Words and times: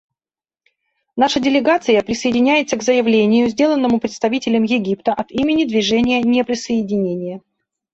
Наша 1.15 1.39
делегация 1.39 2.01
присоединяется 2.01 2.75
к 2.75 2.81
заявлению, 2.81 3.47
сделанному 3.49 3.99
представителем 3.99 4.63
Египта 4.63 5.13
от 5.13 5.29
имени 5.31 5.65
Движения 5.65 6.23
неприсоединения. 6.23 7.39